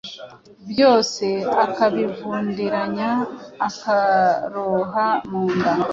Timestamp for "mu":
5.29-5.43